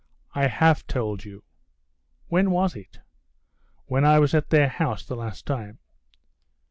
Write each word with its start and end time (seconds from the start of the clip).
"I 0.33 0.47
have 0.47 0.87
told 0.87 1.23
you." 1.25 1.43
"When 2.27 2.49
was 2.49 2.75
it?" 2.75 3.01
"When 3.85 4.03
I 4.03 4.17
was 4.17 4.33
at 4.33 4.49
their 4.49 4.67
house 4.67 5.05
the 5.05 5.15
last 5.15 5.45
time." 5.45 5.77